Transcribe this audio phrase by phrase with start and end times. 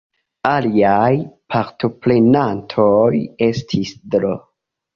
[0.51, 1.11] Aliaj
[1.55, 4.37] partoprenantoj estis Dro.